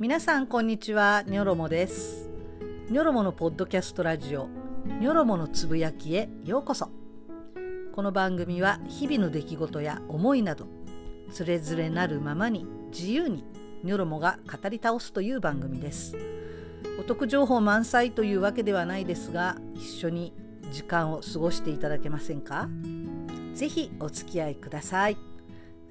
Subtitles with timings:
[0.00, 1.24] 皆さんこんにちは。
[1.26, 2.30] ニョロモです。
[2.88, 4.48] ニョロモのポッドキャストラジオ。
[4.98, 6.30] ニョロモのつぶやきへ。
[6.46, 6.88] ようこそ。
[7.92, 10.64] この番組は日々の出来事や思いなど
[11.30, 13.44] つれづれなるままに自由に
[13.84, 16.16] ニョロモが語り倒すという番組です。
[16.98, 20.32] お得情報満載というわけではないですが一緒に
[20.72, 22.70] 時間を過ごしていただけませんか？
[23.52, 25.18] ぜひお付き合いください。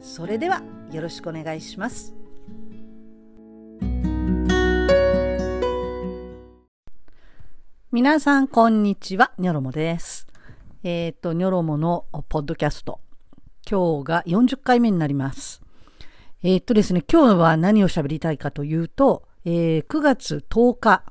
[0.02, 2.16] それではよろしくお願いします。
[7.92, 9.32] 皆さん、こんにちは。
[9.40, 10.28] ニョロモです。
[10.84, 13.00] えっ、ー、と、ニョロモのポッドキャスト。
[13.68, 15.64] 今日が40回目になります。
[16.44, 21.04] えっ、ー、とですね、今日は何を喋りたいかというと、えー、9月10日、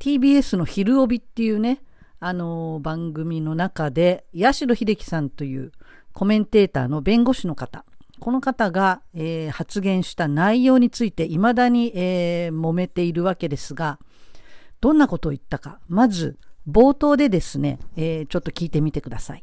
[0.00, 1.82] TBS の昼帯っていうね、
[2.18, 5.70] あのー、番組の中で、八代秀樹さんという
[6.14, 7.84] コメンテーターの弁護士の方、
[8.18, 14.00] この方が、えー、発言した内容について未だに、えー、揉めているわけですが、
[14.84, 16.36] どんなことを言ったか、まず
[16.68, 19.42] 冒頭でですね、えー、ちょっと聞いてみてください。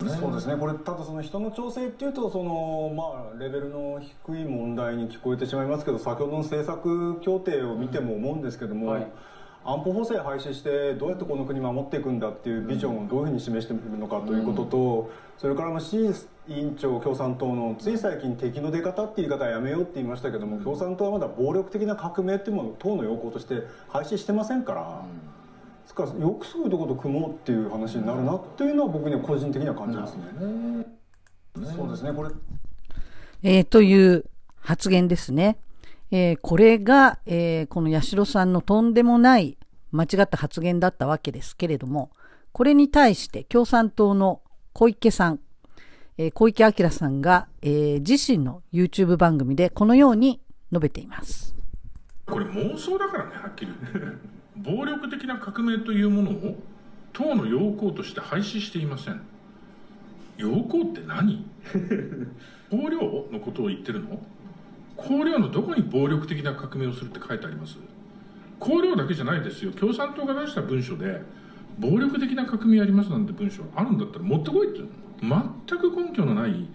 [0.00, 0.56] そうですね。
[0.56, 9.06] これただその人の調整っていうとそのまあレベルの低い問題に聞こえてしまいますけど先ほどの政策協定を見ても思うんですけども、はい。
[9.64, 16.12] 安保法制廃止してどうやってこの国守っていくんだっていうビジョンをどういうふうに示しているのかということと、それからまあ志位
[16.48, 25.02] 委員長共産党のつい最近敵の出方って言い方はやめようって言いましたけども共産党はまだ暴力的な革命っていうものを党の要項として廃止してませんから。
[25.84, 30.24] ですからよくそういうとこと組もうっていう話になるなっていうのは僕には個人的には感じますね。
[31.76, 32.30] そうですねこれ、
[33.42, 34.24] えー、という
[34.60, 35.58] 発言ですね。
[36.10, 39.58] えー、これが、えー、この八代さんのとんでもない
[39.92, 42.10] 間違った発言だったわけですけれども、
[42.52, 44.40] これに対して共産党の
[44.72, 45.40] 小池さん、
[46.16, 50.40] えー、小池晃さんが、え自身の YouTube 番組でこのように
[50.70, 51.56] 述べています。
[52.26, 53.72] これ妄想だからね、はっきり。
[54.56, 56.56] 暴力的な革命というものを
[57.12, 59.20] 党の要項として廃止していません。
[60.36, 61.44] 要項って何？
[62.70, 64.20] 綱領のことを言ってるの？
[64.96, 67.76] 綱領のどこに暴力的な革命をするって書いてあります？
[68.60, 71.20] 綱領だけじゃないですよ共産党が出した文書で
[71.78, 76.66] 暴力的な革命やりますなんて文章あるんだったら持ってこいって言うの全く根拠のない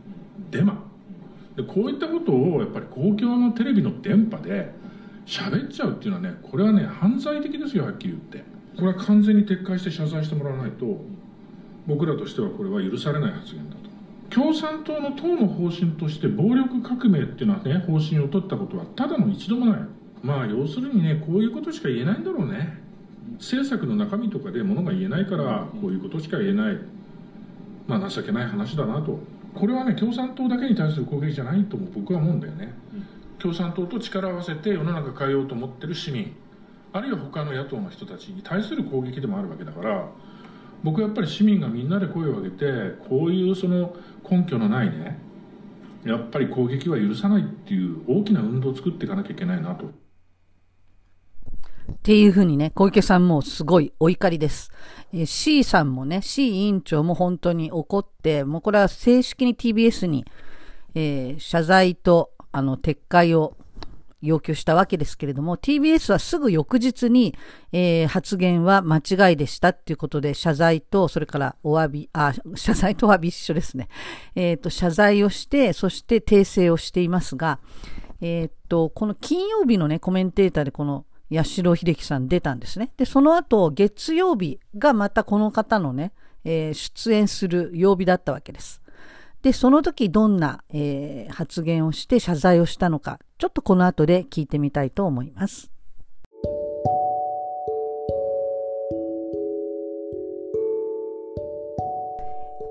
[0.52, 0.84] デマ。
[1.56, 4.72] でこういったことをやっぱり公共のテレビの電波で
[5.26, 8.50] 喋っちゃうっていうのはねこれはね犯罪的ですよはっきり言って。
[8.76, 11.02] これは完全に撤回して謝罪してもらわないと
[11.86, 13.90] 僕らとしてはこれは許されない発言だと。
[14.30, 19.80] 共産党の党の方針として暴力革命っていうのはね方針を取ったことはただの一度もない。
[20.22, 22.80] まあ要するにねこういうことしか言えないんだろうね。
[23.34, 26.78] 政策の中身とかでものが言えないからこういうことしか言えない。
[27.90, 29.20] まあ情けない話だなと。
[29.56, 32.74] これはね共産党だけに対する攻撃じゃないとも僕は思うんだよね。
[33.40, 36.36] 共産党と力を合わせて世の中変えようと思ってる市民
[36.92, 40.10] あるいは他の野党の人たちに対する攻撃でもあるわけだから
[40.84, 43.96] 僕はやっぱり市民がみんなで声を上げてこういうその
[44.30, 45.20] 根拠のないね
[46.06, 49.92] やっぱり攻撃は許さないっていう大きな運動を作っていかなきゃいけないなと。
[51.90, 54.72] っていうふうにね、小池さんもすごいお怒りです。
[55.14, 60.26] えー、C さんもね、C 委員長も本当に怒って、もうこれは正式に TBS に、
[60.96, 63.56] えー、謝罪と、あの、撤回を
[64.22, 67.36] 要求したわけですけれども、TBS はすぐ翌日に、
[67.72, 73.88] えー、発言は間違いでしたっていうことで、謝罪と、それからお詫び、あ、謝罪とお詫び一緒ですね。
[74.36, 77.60] えっ、ー、と、謝罪をして、そして訂正をしていますが、
[78.22, 82.92] えっ、ー、と、この金曜日のね、コメンテーターでこの、八代秀樹さん出たんですね。
[82.98, 86.12] で、その後、月曜日がまたこの方のね、
[86.44, 88.82] えー、出演する曜日だったわけです。
[89.42, 95.72] で、その時どんな、えー、発言をして謝罪をしたのか、ちょっとこの後で聞いてみたいと思います。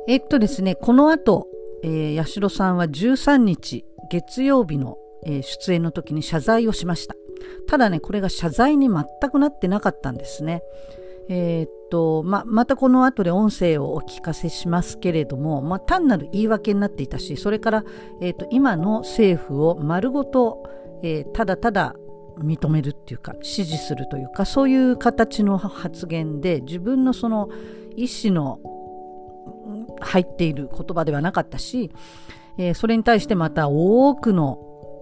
[0.09, 1.47] えっとですね、この後、
[1.83, 7.15] えー、八代さんは13日月曜日の、えー、出演の時に謝罪をしました。
[7.67, 10.63] ただね、これが謝罪に全くなってなかったんですね。
[11.29, 17.85] えー、っと、ま、またこの後で音声をお聞かせしますけれども、まあ単なる言い訳になっていたし、それから、
[18.21, 20.63] えー、っと、今の政府を丸ごと、
[21.03, 21.95] えー、ただただ
[22.39, 27.49] 認めるっていうか、支持するというか、そういう形の発言で、自分のその
[27.97, 28.59] 意思の
[30.01, 31.91] 入っている言葉ではなかったし、
[32.57, 34.59] えそれに対してまた多くの、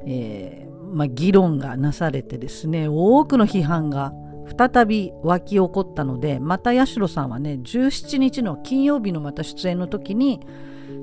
[0.07, 4.13] えまあ、議論がなされてですね、多くの批判が
[4.57, 10.41] 再び湧き起こったのでまた八代さんはね17日の金曜日のまた出演の時に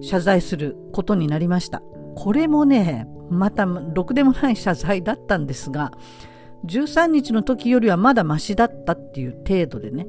[0.01, 1.81] 謝罪することになりました。
[2.15, 5.91] これもね、またろくでもない謝罪だったんですが、
[6.65, 10.07] 13日の時よりはまだマシだったっていう程度でね、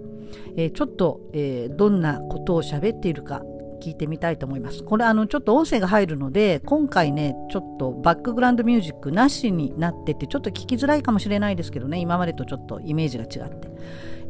[0.57, 3.43] えー、ちょっと、えー、どんなことを喋っているか
[3.85, 4.83] 聞いてみたいと思います。
[4.83, 13.69] これあのちょっと音声が入るので今回ねちょっとバックグラウンドミュージックなしになっててちょっと聞きづらいかもしれないですけどね今までとちょっとイメージが違って、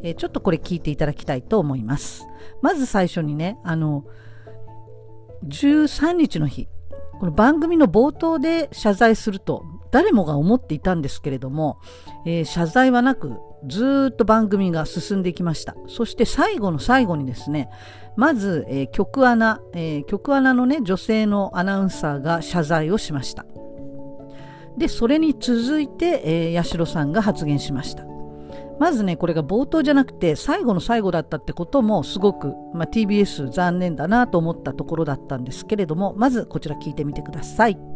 [0.03, 2.27] えー、ちょっとこれ聞いていただきたいと思います。
[2.61, 4.03] まず最初にねあの
[5.47, 6.67] 13日の日
[7.19, 11.77] この番組の冒頭で謝罪すると誰もが思っていたんですけれども、
[12.25, 13.33] えー、謝罪はなく
[13.67, 15.75] ずっと番組が進んでいきました。
[15.87, 17.69] そして最後の最後にですね
[18.15, 23.45] まず、えー、曲穴、えー、曲穴のね女性のアナウンサーが謝罪をしました。
[24.77, 28.05] でそれに続いて、えー、八代さんが発言しました。
[28.77, 37.94] まずねこれが冒頭じゃなくて最後の最後だったってこともすごく、まあ、TBS 残念だなと思ったところだったんですけれどもまずこちら聞いてみてください。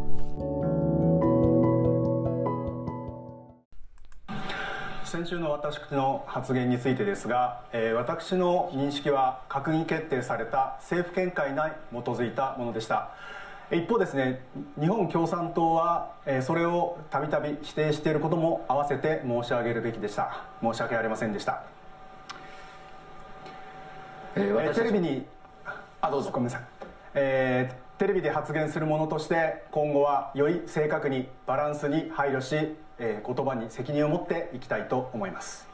[5.10, 13.10] 先週の私の発言についてですが、えー、私の認識は閣議決定された政府見解に基づいたものでした。
[13.72, 14.40] 一方ですね
[14.80, 20.44] 日本共産党は、えー、それをたびたび否定していることも併せて申し上げるべきでした。
[20.62, 21.64] 申し訳ありませんでした、
[24.36, 25.26] えー、テレビに
[26.02, 26.30] あどうぞ。
[26.30, 26.62] ごめんなさい、
[27.16, 35.68] えー、テレビで発言するものとして今後はより正確にバランスに配慮しえー、言葉に責任を持っていきたいと思います。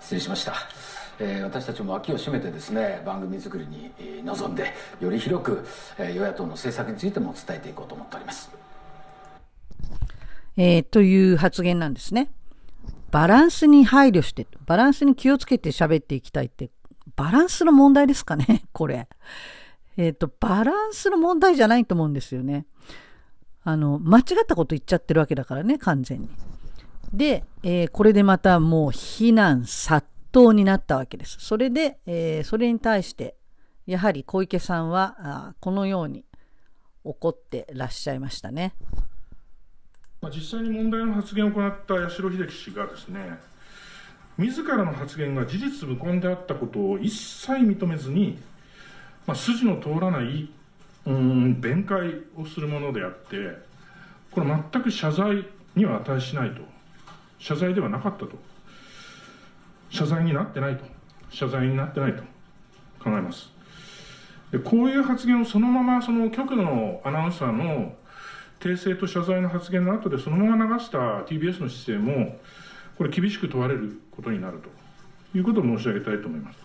[0.00, 0.54] 失礼しました、
[1.18, 3.92] えー、私たちも脇を締めてですね番組作りに
[4.24, 5.66] 臨んでより広く、
[5.98, 8.50] えー、与野党の政策についても伝えていこうと思っております、
[10.56, 12.30] えー、という発言なんですね。
[13.10, 16.70] バランスに配慮してバランスに気をつけて喋っていきたいって
[17.16, 19.08] バランスの問題ですかね これ
[19.96, 22.66] えっ、ー、とバランスの問題じゃないと思うんですよね
[23.68, 26.30] あの、間違ったこと言っちゃってるわけだからね、完全に。
[27.12, 31.36] で、えー、これでまたもう非難殺到になったわけです。
[31.38, 33.36] それで、えー、それに対して、
[33.84, 36.24] やはり小池さんは、あこのように
[37.04, 38.74] 怒ってらっしゃいましたね。
[40.22, 43.38] ま、実際に問題の発言を行った八代秀樹氏がですね、
[44.38, 48.38] 自らの発言が事実無根であったことを一切認めずに、
[49.26, 50.48] まあ、筋の通らない
[51.06, 53.58] うん弁解をするものであって
[54.30, 55.44] これ全く謝罪
[55.74, 56.62] には値しないと。
[57.38, 58.30] 謝罪ではなかったと。
[59.90, 60.84] 謝罪になってないと。
[61.30, 62.22] 謝罪になってないと。
[63.02, 63.50] 考えます。
[64.52, 67.94] でこういう発言をそのままその局のアナウンサーの
[68.60, 72.38] 訂正と謝罪の発言の後でそのまま流した TBS の姿勢も
[72.98, 74.78] これ厳しく問われることになると。
[75.34, 76.58] いうことを申し上げたいと思います。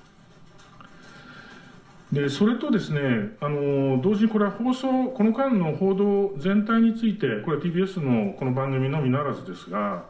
[2.11, 2.99] でそれとですね
[3.41, 10.05] あの同時にこれは放送この間の報道全体についてこれは TBS のこの番組のみならずですが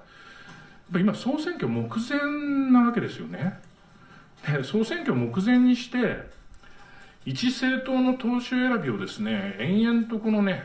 [0.93, 2.19] 今総選挙目前
[2.71, 3.59] なわけですよね。
[4.45, 6.29] で総選挙目前にして
[7.25, 10.63] 一政党の党首選びをですね延々とこのね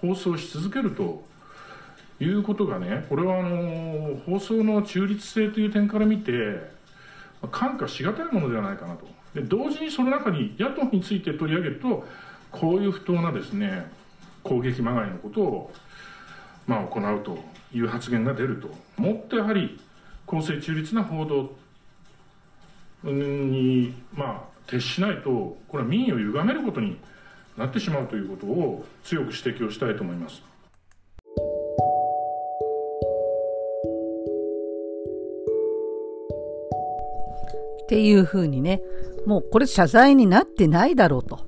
[0.00, 1.24] 放送し続けると
[2.20, 6.72] いうことがねこれはあの放送の中立性という点から見て
[7.50, 12.06] 看過しがたいものではないかなとで同時にその中に野党について取り上げると
[12.50, 13.90] こういう不当なですね
[14.42, 15.72] 攻撃まがいのことを、
[16.66, 17.38] まあ、行うと
[17.72, 19.80] いう発言が出るともっとやはり
[20.26, 21.56] 公正中立な報道
[23.02, 26.98] に、まあ、徹しないとこれは民意を歪めることに
[27.56, 30.53] なってしまうということを強く指摘をしたいと思います。
[37.84, 38.82] っていうふうにね、
[39.26, 41.46] もうこれ謝罪になってないだろうと。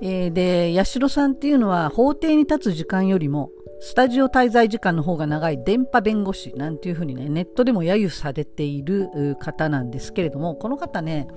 [0.00, 3.50] えー、で、八代さんっていうのは法廷に立つ時間よりも、
[3.80, 11.28] スタジオ滞在時間の方が長い電波弁護士なんていうふうにね、ネットでも揶揄されている方なんですけれども、この方ね、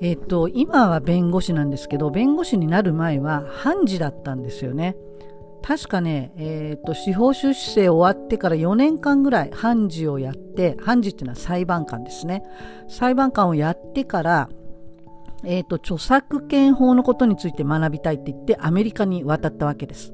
[0.00, 4.96] えっ、と、今は弁護士なんですけど、弁護士になる前は判事だったんですよね。
[5.62, 12.42] 確かね、えーと、司法修士生終わってから4年間ぐらい判事をやって判事っていうのは裁判官ですね。
[12.88, 14.48] 裁判官をやってから、
[15.44, 20.12] えーと、著作権法のことについて学びたいって言ってアメリカに渡ったわけです。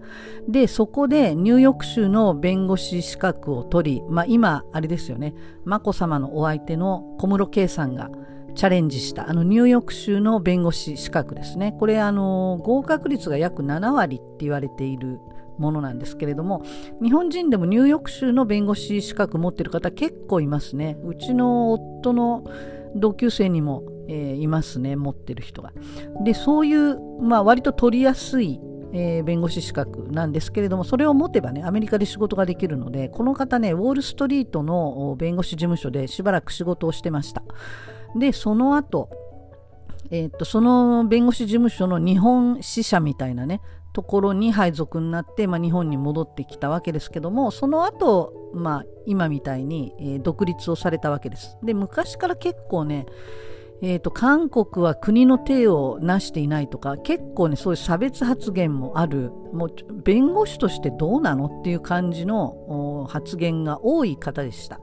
[0.49, 5.35] でそこでニューヨーク州の弁護士資格を取り、まあ、今あれですよね。
[5.65, 8.11] 眞子さまのお相手の小室圭さんが
[8.55, 11.77] チャレンジしたあのニューヨーク州の弁護士資格ですね。
[11.79, 15.21] これあの合格率が約7割って言われている
[15.59, 16.63] ものなんですけれども
[17.03, 22.45] 日本人でもニューヨーク州の弁護士資格持ってる方結構いますねうちの夫の
[22.95, 25.73] 同級生にも、えー、いますね、持ってる人が。
[26.23, 28.61] で、そういう、まあ、割と取りやすい、
[28.93, 37.43] えー、弁護士資格なんですけれども、それを持てばね、アメリカで仕事ができるので、この方ね、ウォールストリートの弁護士事務所でしばらく仕事をしてました。
[38.17, 39.11] で、その後、
[40.11, 43.61] えー、っと、その弁護士事務所の日本支社みたいなね、
[43.99, 51.59] ところに配属になって、まあ、日本に戻ってきたわけですけどもその後、まあ今みたいに、え、独立をされたわけです。
[51.65, 53.07] で昔から結構ね
[53.83, 64.81] えーと、韓国は国の体をなしていないとか結構ねそういう差別発言もあるもう弁護士としてどうなのっていう感じの発言が多い方でした。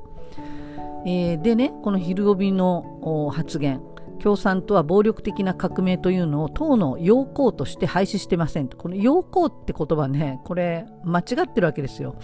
[1.06, 3.82] えー、でねこの昼帯の発言
[4.26, 12.16] 共産党は暴力的な革命というのを党の要項として廃止してませんこの要項って言葉ねこれ間違ってるわけですよ。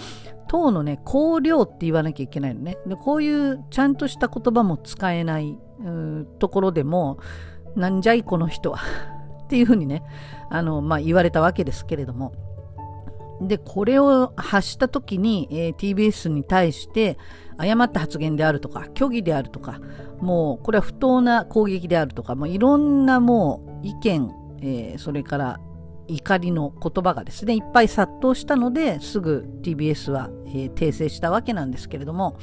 [0.47, 2.79] 党のね綱領って言わなきゃいけないのね。
[2.87, 5.59] でこういうちゃんとした言葉も使えない
[6.39, 7.19] ところでも
[7.75, 8.79] なんじゃいこの人は。
[9.45, 10.01] っていうふうにね
[10.49, 12.33] あの、まあ、言われたわけですけれども。
[13.41, 17.17] でこれを発した時に、えー、TBS に対して
[17.57, 19.79] 誤った発言であるとか虚偽であるとか
[20.21, 25.59] もうこれは不当な攻撃であるとかもういろんなもう意見、えー、それから
[26.07, 32.37] 怒りの言葉がですねいっぱい殺到したのですぐ TBS は、えー、訂正したわけなんですけれども、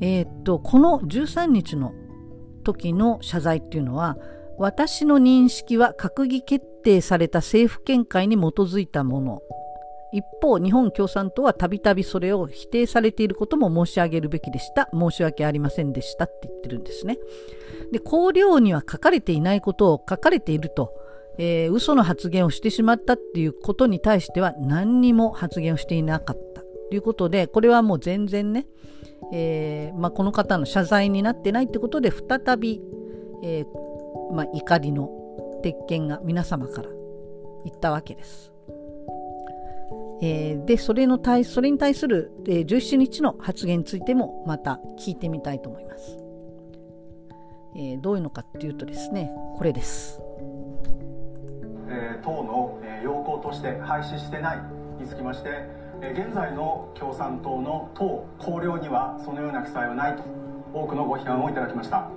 [0.00, 1.94] えー、っとこの13日の
[2.64, 4.16] 時の謝罪っていうのは
[4.58, 9.42] 私の認識は閣議決定された政府見解に基づいたもの。
[10.12, 17.18] 一方日本共産党はたびたびそれを否定されていることも申し上げるべきでした申し訳ありませんでしたって言ってるんですね
[17.92, 20.92] で綱領には書かれていないことを書かれていると、
[21.38, 28.66] えー、嘘の発言をしてしまったっていうことに対しては何にも発言をしていなかったということでこれはもう全然ね、
[29.32, 32.82] えーまあ、この方の謝罪になってないってことで再び、
[33.42, 35.08] えーまあ、怒りの
[35.62, 36.90] 鉄拳が皆様から
[37.64, 38.51] 言ったわけです。
[40.24, 46.16] えー、でそれの対それに対する、えー、17日の発言についてもまた聞いてみたいと思います。
[47.74, 50.22] えー、どういうのかっていうとですねこれです。
[51.88, 54.58] えー、党の、えー、要項として廃止してない
[55.00, 55.50] につきまして、
[56.00, 60.22] えー、現在の共産党の党綱領にはそのような記載はないと
[60.72, 62.08] 多くのご批判をいただきました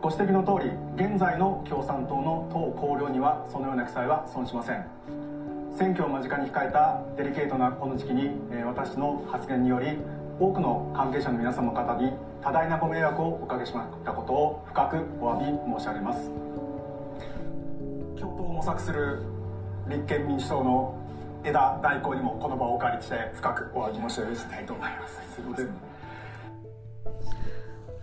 [0.00, 5.31] ご指摘の通り現在の共産党の党綱領にはそのような記載は存しません
[5.74, 9.98] 選挙を間近に控えたデリケートなこの時期に、え私の発言により
[10.38, 12.12] 多くの関係者の皆様方に
[12.42, 15.44] 多大なご迷惑をおかけしまったことを深くお詫び
[15.78, 16.30] 申し上げます。
[18.20, 19.22] 共闘を模索する
[19.88, 20.98] 立憲民主党の
[21.44, 25.14] 枝代行にもこの場をお借りして深くお詫び申し上げたいと思います。
[25.34, 25.70] すいませんっ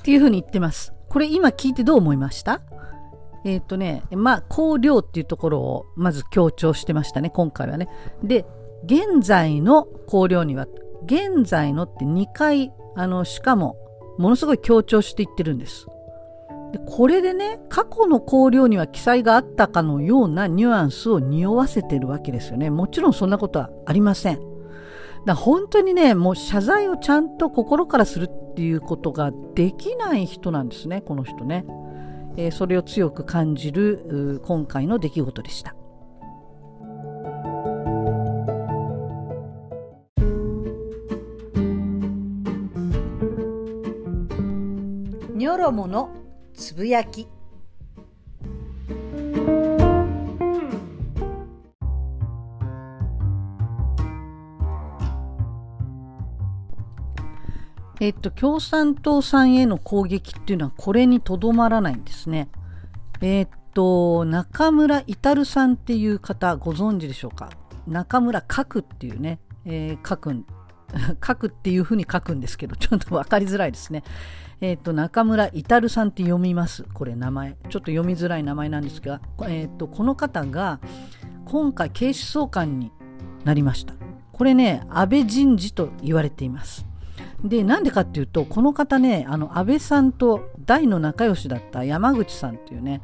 [0.01, 0.93] ていうふうに言ってます。
[1.07, 2.61] これ今聞いてどう思いました？
[3.45, 7.87] えっ、ー、とね、まあ、香料っていうところをまず強調してましたね、今回はね。
[8.23, 8.45] で、
[8.85, 10.67] 現在の香料には、
[11.05, 13.75] 現在のって2回、あの、しかも、
[14.17, 15.87] ものすごい強調していってるんです。
[16.71, 22.69] でこれでね、過去の香料には記載があったかのようなニュアンスを匂わせてるわけですよね。
[22.69, 24.39] もちろんそんなことはありません。
[25.25, 31.65] だ本当にね、もう謝罪をちゃんと心からするっていうことができない人なんですね、この人ね。
[32.37, 35.75] えそれを強く感じる今回の出来事でした。
[45.35, 46.09] ニョロモの
[46.53, 47.27] つぶやき
[57.99, 62.49] えっと、共産党さんへの攻撃っていうのはこれにとどまらないんですね。
[63.21, 67.49] えっと、中村至さんっていう方ご存知でしょうか？
[67.87, 70.45] 中村角っていうね、えー、書く、
[71.25, 74.03] 書くっていうふうに書くんですけど、ちょっとわかりづらいですね。
[74.61, 76.83] えっ、と、中村至さんって読みます。
[76.93, 77.51] これ名前。
[77.51, 80.79] ちょっと読みづらい名前なんですが、えっ、と、この方が
[81.45, 82.91] 今回警視総監に
[83.45, 83.93] なりました。
[84.31, 86.88] これね、安倍人事と言われています。
[87.43, 93.01] でなんでかっていうとこの方ねあの安倍さんと大の仲良しだった山口さんっていうね、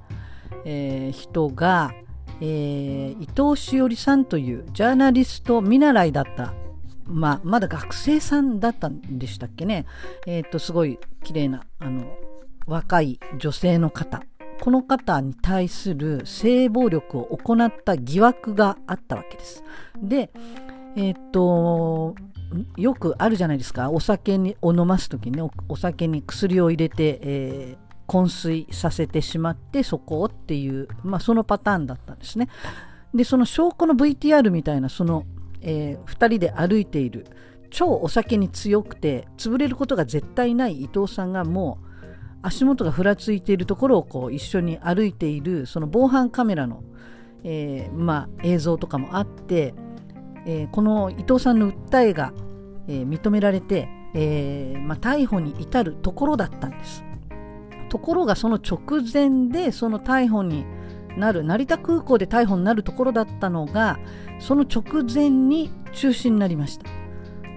[0.65, 1.93] えー、人が、
[2.41, 6.53] えー、伊藤詩織さんというジャーナリスト見習いだった
[7.07, 9.85] まあ、まだ学生さんだったんでしたっけね。
[10.25, 12.05] えっ、と、すごい綺麗な、あの、
[12.65, 14.23] 若い女性の方。
[14.61, 19.63] この方に対する性暴力を行った疑惑があったわけです。
[20.01, 20.31] で、
[20.95, 22.15] えっ、と、
[22.77, 32.49] よくあるじゃないですかお酒にを飲ます時にねお酒に薬を入れて、え昏睡させてしまってそこをっていう、まあ、そのパターンだったんですね。
[33.13, 35.25] でその証拠の VTR みたいなその、
[35.61, 37.25] えー、2人で歩いている
[37.69, 41.85] 超お酒に強くて潰れることが絶対ない伊藤さんがもう
[42.41, 46.83] 足元がふらついているところをこう一緒に歩いているその防犯カメラの、
[47.43, 49.73] えー、まあ、映像とかもあって、
[50.45, 52.33] えー、この伊藤さんの訴えが、
[52.87, 57.03] えー、認められて、えまあ、逮捕に至るところだったんです。
[57.89, 60.65] ところがその直前でその逮捕に
[61.17, 63.99] なる成田空港で逮捕になるところだったのが
[64.39, 66.89] その直前に中止になりました。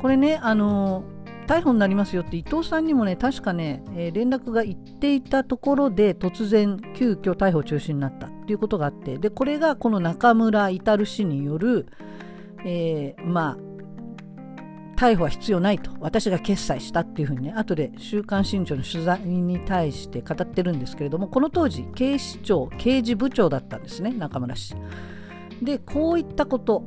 [0.01, 1.05] これね、あの
[1.49, 11.87] 逮捕になりますよって伊藤さんにもね確かね、えー、連絡が行っていたところで突然急遽逮捕中止になったっていうことがあってでこれがこの中村至氏による、
[12.65, 13.69] えー、まあ
[14.97, 24.75] 逮捕は必要ないと私が決裁したっていうふうにね後で「週刊新潮」の取材に対して語ってるんですけれどもこの当時警視庁刑事部長だったんですね中村氏。
[25.63, 26.85] でこういったこと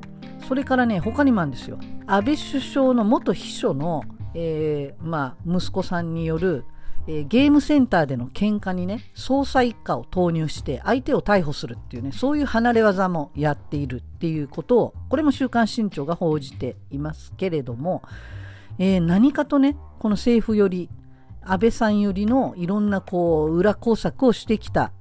[0.48, 6.66] それからね他にもあるんですよ安倍首相の元秘書のえー、まあ、息子さんによる、
[7.08, 18.04] えー、ゲームセンターでの喧嘩にね捜査一課を投入して相手を逮捕するっていうねそういう離れ技もやっているっていうことをこれも「週刊新潮」が報じていますけれども、
[18.78, 20.90] えー、何かとねこの政府より
[21.44, 24.92] 安倍さんよりのいろんなこう裏工作をしてきた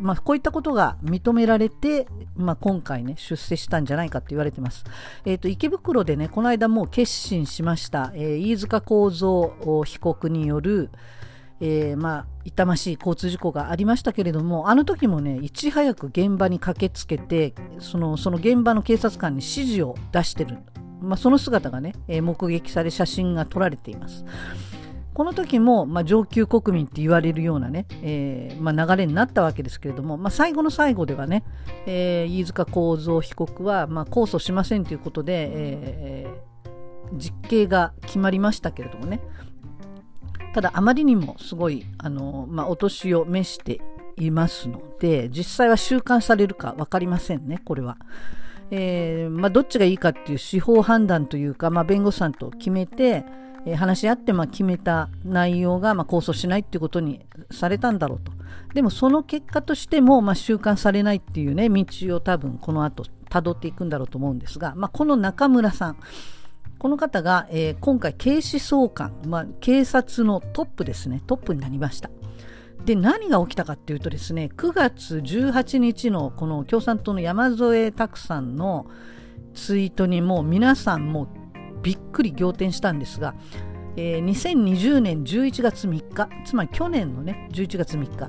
[0.00, 4.84] まあ、こういったことが認められて、まあ、今回ね、出世したんじゃないかと言われてます。
[5.24, 10.90] えっ、ー、と、池袋でね、この間もう決心しました、えー、飯塚幸三被告による、
[11.60, 20.58] えー、まあ、痛ましい交通事故がありましたけれども、あの時もね、いち早く現場に駆けつけて、その、その現場の警察官に指示を出してる。
[21.00, 24.24] まあ、その姿がね、目撃され写真が撮られています。
[25.14, 31.44] この時も、まあ、上級国民って言われるようなね、えー、まあ、流れになったわけですけれども、まあ、最後の最後ではね、
[31.86, 39.20] えー、飯塚幸三被告は、ま、控訴しませんということで、えー、実刑が決まりましたけれどもね
[40.54, 43.80] ただあまりにもすごいあの、まあ、お年を召して
[44.16, 47.98] いますので実際は収監されるか分かりませんねこれは。
[48.70, 53.24] えーまあ、どっちがいいかっていう司法判断というか、まあ、弁護士さんと決めて、
[53.66, 58.32] え話し合ってま決めた内容がま控訴しないっていうことにされたんだろうと。
[58.72, 61.84] でもその結果としてもま収監されないっていうね道
[62.16, 65.96] を多分この後辿っていくんだろうと思うんですが、まあ、この中村さん
[66.84, 72.10] この方が、えー、今回警視総監、まあ、警察のトップですねトップになりました。
[72.84, 78.84] で何が起きたかっていうとですね9月18日のこの共産党の山添拓さんの
[79.54, 81.26] ツイートにも皆さんも
[81.82, 83.34] びっくり仰天したんですが、
[83.96, 88.28] えー、2020年11月3日つまり去年のね11月3日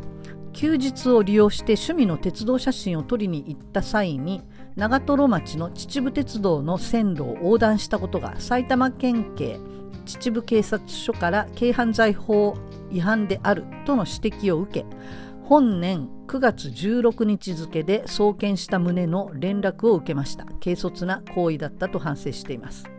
[0.54, 4.42] 休日を利用して趣味の鉄道写真を撮りに行った際に
[4.76, 9.58] 長瀞町の秩父鉄道の線路を横断したことが埼玉県警
[10.06, 12.56] 秩父警察署から軽犯罪法
[12.92, 14.86] 違反であるとの指摘を受け
[15.46, 20.46] 本年9月16日付で送検した旨の連絡を受けました。
[20.60, 22.90] 軽率な行為だったと反省しています。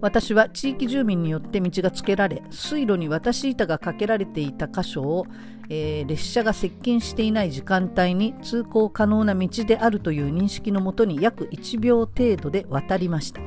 [0.00, 5.26] 私は地域住民によって道がつけられ水路に渡し板がかけられていた箇所を、
[5.68, 13.40] えー、列車が接近していない時間帯に通行可能な道であるという認識のもとに約1秒程度で渡りました。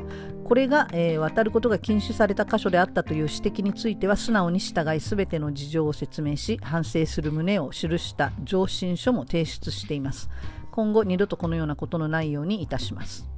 [0.43, 10.29] これが、えー、渡ることが禁止された箇所であったという指摘については素直に従い全ての事情を説明し反省する旨を記した上申書も提出しています。
[10.71, 13.29] 今後二度とこのようなことのないようにいたします。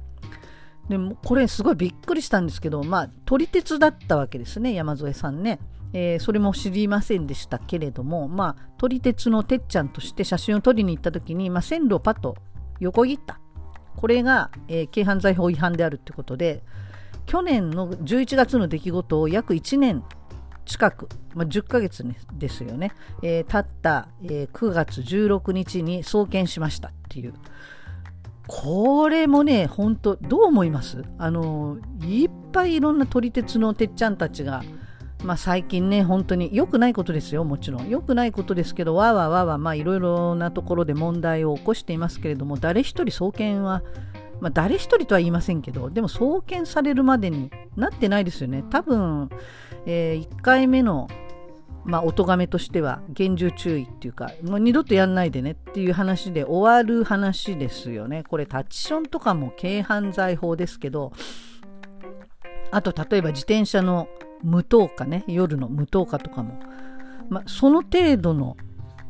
[0.88, 5.58] でもこれすごいびっくりしたんですけど、まあ、撮り鉄だったわけですね、山添さんね。
[5.92, 12.36] えー、それも知りませんでしたけれども、まあ、撮り鉄のてっちゃんとして写真を撮りに行った時に、まあ、線路をパッと
[12.80, 13.38] 横切った。
[13.96, 16.62] これが、えー、軽犯罪法違反であるということで、
[17.26, 20.02] 去年の11月の出来事を約1年
[20.64, 27.34] 近く、まあ、10ヶ月、ですよね、えー、経った、えー、9月16日に送検しましたっていう。
[28.46, 31.04] これもね、本当どう思います？
[31.18, 34.62] あの、いっぱいいろんな撮り鉄のてっちゃんたちが、
[35.24, 37.88] まあ、最近ね、本当に良くないことですよ、もちろん。
[37.88, 43.82] 良くないことですけど、わーわーわーわー、まあ、いろいろなところで問題を起こしていますけれども、誰一人送検は、
[44.40, 48.64] まあ、誰一人とは言いませんけど、でも送検されるまでになってないですよね。
[48.70, 49.30] 多分、
[49.86, 51.08] えー、1回目の
[51.84, 58.22] まあ、お咎めとしては厳重注意っていうかもう二度とやんないでねっていう話で終わる話ですよね。
[58.22, 61.12] これタッチションとかも軽犯罪法ですけど
[62.70, 64.08] あと例えば自転車の
[64.42, 66.58] 無灯火ね夜の無灯火とかも。
[67.28, 68.56] ま、その程度の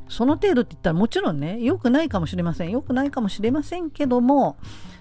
[0.09, 2.71] その程度って言ったらもちろんね良くないかもしれません。
[2.71, 4.59] 良くないかもしれませんけども、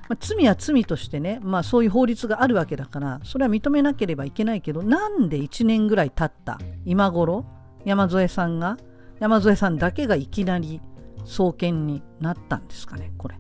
[0.08, 7.46] ま、罪は罪としてね、まあ、そういう法律があるわけだからそれは認めなければいけないけどなんで1年ぐらい経った今頃
[7.86, 8.78] 山添さんが
[9.20, 10.82] 山添さんだけがいきなり
[11.26, 13.36] 送検になったんですかねこれ。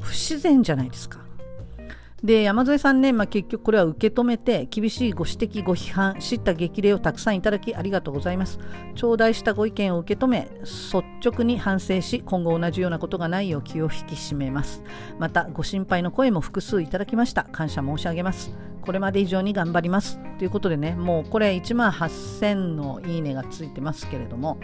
[0.00, 1.25] 不自然じゃないですか。
[2.26, 8.58] で山添さんね、まあ、結局これは受け止めて厳しいご指摘ご批判知った激励をたくさんいただきありがとうございます。
[8.96, 14.82] 頂戴したご意見を受け止め率直に反省し今後同じようなことがないよう気を引き締めます。
[15.20, 17.44] またご心配の声も複数いただきました。
[17.44, 18.50] 感謝申し上げます。
[18.82, 20.18] これまで以上に頑張ります。
[20.38, 24.58] ということでねもうこれ1万8000のいいねがついてますけれども、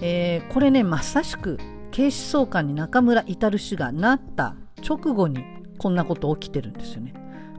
[0.00, 1.58] えー、これねまさしく
[1.90, 5.44] 警視総監に中村至氏がなった直後に
[5.84, 7.12] こんなこと起きてるんですよね。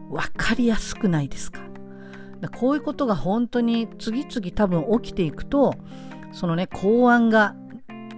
[0.10, 1.62] 分かりやすくないですか？
[2.60, 5.76] こういうことが本当に次々多分起きていくと
[6.32, 7.54] そのね公安が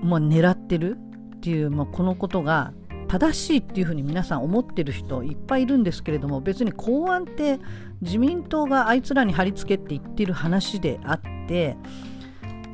[0.02, 0.96] もう狙ってる
[1.36, 2.72] っていうもうこのことが
[3.10, 7.60] 正しいっていうふうに皆さん思ってる人いっぱいいるんですけれども別に公安って
[8.00, 11.76] 自民党があいつらに貼り付けって言ってる話であって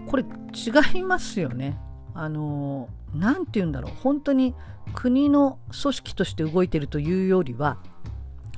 [0.07, 1.79] これ違いますよね。
[2.13, 4.53] あの何て言うんだろう本当に
[4.93, 7.77] 国の組織として動いてるというよりは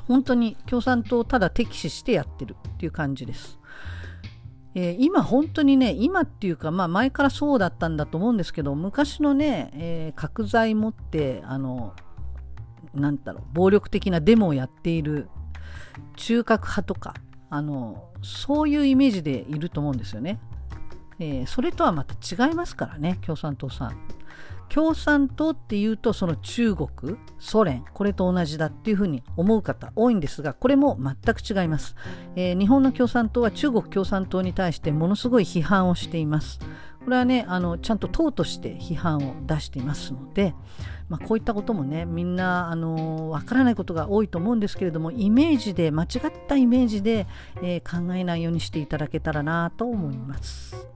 [0.07, 3.59] 本当に共産党をただ敵視してやってるっていう感じです。
[4.77, 11.93] えー、今本当にね今っていうか、まあ、前からそうだったんだと思うんですけど昔のね、えー、角材持ってあの
[12.93, 15.29] なんだろう暴力的なデモをやっている
[16.17, 17.13] 中核派とか
[17.49, 20.39] あのそういうイメージでいると思うんですよね。
[21.19, 23.97] えー、それとはまた違いますからね共産党さん。
[24.69, 31.95] 共産党っていうとその中国ソ連これと同じだっていうふうに思う方多いんですがこれも全く違います、
[32.35, 36.59] えー、日本の共産党は中国共産党に対してものすごい批判をしています
[37.03, 40.55] これはねあのちゃんと党として批判を出していますので、
[41.07, 47.27] まあ、こういったこともねみんなあのわからないことが多いと思うんですけれどもイメージで間違ったイメージで、
[47.61, 50.94] えー、考えないようにしていただけたらなと思います。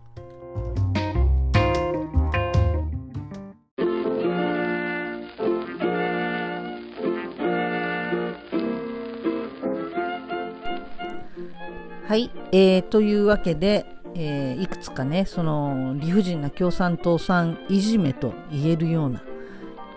[12.09, 19.21] はい、えー、というわけで、えー、いくつかねその理不尽な共産党さんいじめと言えるような、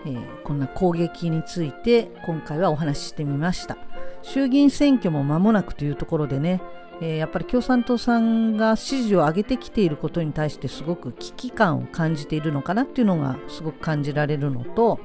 [0.05, 3.77] えー、こんな攻撃について今回はお話ししてみました。
[4.21, 6.61] 衆議院選挙も間もなくというところでね、
[7.01, 14.99] えー、やっぱり共産党さんが支持を上げてきていることに対してすごく危機感を感じているのかなっていうのがすごく感じられるのと,、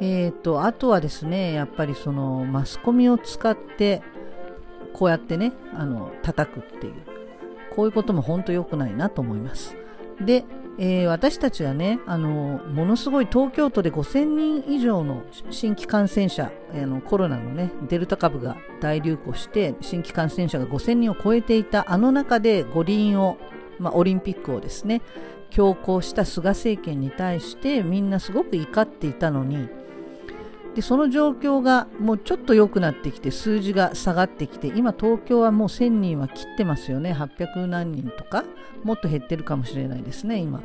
[0.00, 4.00] えーとあとはですねやっぱりそのマスコミを使って
[4.92, 6.94] こうやってねあの叩くっていう。
[7.74, 9.76] こういうことも本当良くないなと思います。
[10.20, 10.44] で、
[10.78, 23.38] えー、私たちはねあのものすごい東京都で5000人以上の新規感染者あのコロナのねデルタ株が大流行して新規感染者が5000人を超えていたあの中で五輪を、
[23.78, 25.02] まあ、オリンピックをですね
[25.50, 29.68] 強行した菅政権に対してみんなすごく怒っていたのに
[30.74, 37.12] でその状況がもうちょっと良くなってきて数字が下がってきて今東京はもう1000人は切ってますよね。
[37.12, 38.44] 800何人とか
[38.82, 40.62] もっと減ってるかもしれないですね今。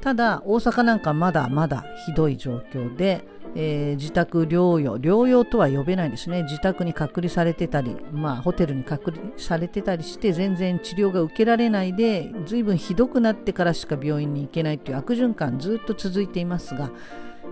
[0.00, 3.24] ただ大阪なんかまだまだひどい状況で、
[3.54, 6.42] えー、自宅療養療養とは呼べないですね。
[6.42, 16.90] 自宅に隔離されてたり、まあ、ホテルに隔離されてたりして全然治療が受けられないで随分ひどくなってからしか病院に行けないという悪循環ずっと続いていますが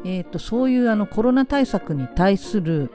[0.04, 2.92] えーと、そういうあのコロナ対策に対する、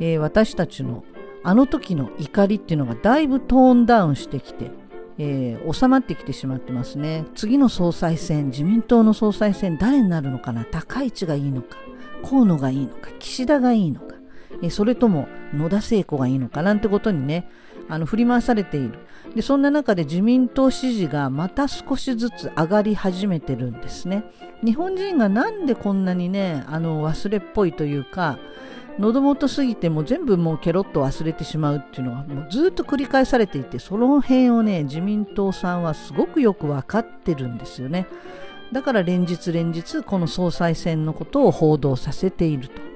[0.00, 1.04] えー、私たちの
[1.42, 4.70] あの時の怒りっていうのがだいぶトーンダウンしてきて、
[5.18, 7.24] えー、収まってきてしまってますね。
[7.34, 10.64] 次の総裁選自民党の総裁選誰になるのかな？
[10.64, 11.76] 高市がいいのか？
[12.24, 13.10] 河野がいいのか？
[13.20, 14.16] 岸田がいいのか、
[14.62, 16.62] えー、それとも野田聖子がいいのか？
[16.62, 17.48] なんてことにね
[17.88, 18.98] あの振り回されている。
[19.34, 24.24] でそんな中で自民党支持がまた少しずつ上がり始めてるんですね。
[24.64, 28.38] 日本人がなんでこんなにねあの忘れっぽいというか
[28.98, 38.06] 喉元過ぎても全部もうケロッと忘れてしまうっていうのはもうずっと繰り返されていてその辺をね自民党さんはすごくよく分かってるんですよね。
[38.72, 42.86] だから連日連日この総裁選のことを報道させていると。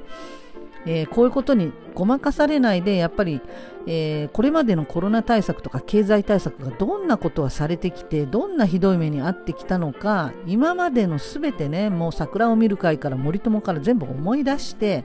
[0.87, 3.41] えー、こういうことにごまかされないでやっぱり、
[3.87, 15.05] えー、これまでのコロナ対策とか経済対策がどんなことはされてきてどんなひどい目に遭ってきたのか今までの全てねもう桜を見る会から森友から全部思い出して、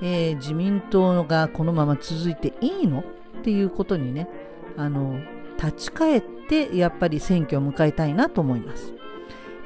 [0.00, 3.04] えー、自民党がこのまま続いていいの
[3.40, 4.28] っていうことにね
[4.76, 5.20] あの
[5.58, 8.94] 立ち返ってやっぱり選挙を迎えたいなと思います。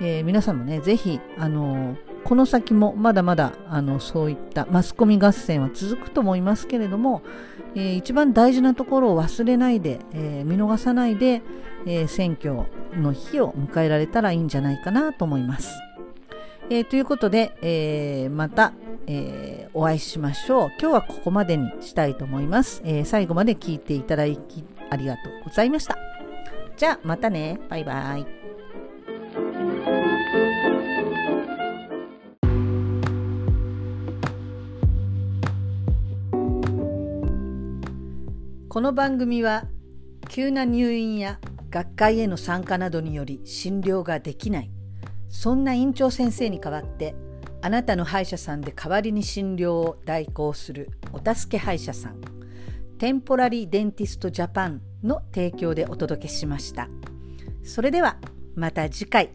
[0.00, 7.22] えー、皆さんもね、ぜひ、あのこの先もまだまだあのそういったマスコミ合戦は続くと思いますけれども、
[7.74, 11.42] えー、一番大事なところを忘れないで、えー、見逃さないで、
[11.86, 12.54] えー、選挙
[12.94, 15.70] の日を迎えられたらいいんじゃないかなと思います。
[16.72, 18.72] えということで、えまた、
[19.08, 20.68] えーお会いしましょう。
[20.80, 22.82] 今日はここまでにしたいと思います。
[22.84, 25.96] え最後まで聞いていただきありがとうございました。
[26.76, 27.60] じゃあまたね。
[27.68, 28.39] バイバイ。
[38.70, 39.64] この番組は
[40.28, 44.70] 急な入院や学会への参加などにより診療ができない。
[45.28, 47.16] そんな院長先生に代わって
[47.62, 52.20] あなたの歯医者さんで代わりに診療を代行するお助け歯医者さん。
[52.98, 56.88] テンポラリーデンティストジャパンの提供でお届けしました。
[57.64, 58.18] それでは
[58.54, 59.30] また次回。